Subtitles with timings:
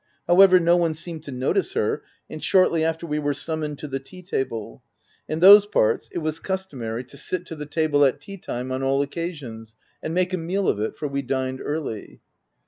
[0.27, 3.99] However, no one seemed to notice her, and shortly after, we were summoned to the
[3.99, 4.81] tea table;
[5.29, 8.81] in those parts it was customary to sit to the table at tea time, on
[8.81, 12.19] all occasions, and make a meal of it; for we dined early.